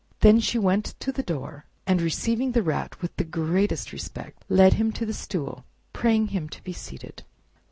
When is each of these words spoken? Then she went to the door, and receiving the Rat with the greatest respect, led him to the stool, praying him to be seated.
Then 0.21 0.39
she 0.39 0.57
went 0.57 0.95
to 1.01 1.11
the 1.11 1.21
door, 1.21 1.65
and 1.85 2.01
receiving 2.01 2.53
the 2.53 2.63
Rat 2.63 3.03
with 3.03 3.15
the 3.17 3.23
greatest 3.23 3.91
respect, 3.91 4.43
led 4.49 4.73
him 4.73 4.91
to 4.93 5.05
the 5.05 5.13
stool, 5.13 5.63
praying 5.93 6.29
him 6.29 6.49
to 6.49 6.63
be 6.63 6.73
seated. 6.73 7.21